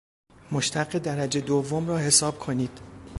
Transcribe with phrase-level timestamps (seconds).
[0.51, 2.79] مشتق درجه دوم را حساب کنید